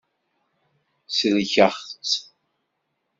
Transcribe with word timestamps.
Sellkeɣ-tt. 1.17 2.11